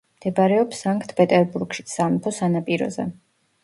[0.19, 3.11] მდებარეობს სანქტ-პეტერბურგში სამეფო სანაპიროზე.